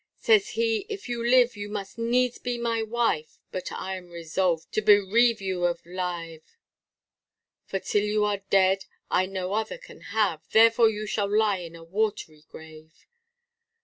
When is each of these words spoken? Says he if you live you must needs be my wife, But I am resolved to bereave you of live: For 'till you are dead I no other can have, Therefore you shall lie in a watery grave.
Says 0.17 0.49
he 0.57 0.87
if 0.89 1.07
you 1.07 1.23
live 1.23 1.55
you 1.55 1.69
must 1.69 1.99
needs 1.99 2.39
be 2.39 2.57
my 2.57 2.81
wife, 2.81 3.37
But 3.51 3.71
I 3.71 3.95
am 3.97 4.09
resolved 4.09 4.71
to 4.71 4.81
bereave 4.81 5.41
you 5.41 5.65
of 5.65 5.85
live: 5.85 6.57
For 7.67 7.77
'till 7.77 8.05
you 8.05 8.25
are 8.25 8.41
dead 8.49 8.85
I 9.11 9.27
no 9.27 9.53
other 9.53 9.77
can 9.77 10.01
have, 10.01 10.41
Therefore 10.49 10.89
you 10.89 11.05
shall 11.05 11.29
lie 11.29 11.59
in 11.59 11.75
a 11.75 11.83
watery 11.83 12.45
grave. 12.49 13.05